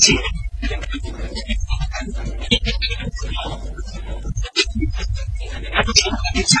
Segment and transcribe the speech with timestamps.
[0.00, 0.12] 起，
[6.34, 6.60] 一，起，下。